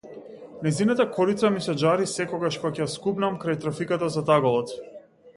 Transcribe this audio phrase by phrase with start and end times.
[0.67, 4.73] Нејзината корица ми се џари секогаш кога ќе ја скубнам крај трафиката зад аголот.